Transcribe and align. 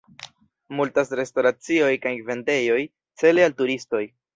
Multas 0.79 1.11
restoracioj 1.21 1.93
kaj 2.09 2.17
vendejoj 2.33 2.83
cele 3.23 3.51
al 3.51 3.61
turistoj. 3.65 4.07